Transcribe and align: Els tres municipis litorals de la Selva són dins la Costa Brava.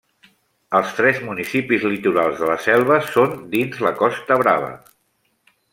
Els 0.77 0.93
tres 0.99 1.19
municipis 1.27 1.85
litorals 1.91 2.41
de 2.41 2.49
la 2.53 2.57
Selva 2.69 2.99
són 3.13 3.39
dins 3.55 3.87
la 3.89 3.93
Costa 4.01 4.43
Brava. 4.45 4.77